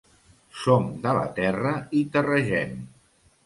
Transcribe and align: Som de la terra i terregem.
Som 0.61 0.87
de 1.03 1.13
la 1.19 1.27
terra 1.41 1.77
i 2.03 2.05
terregem. 2.17 2.77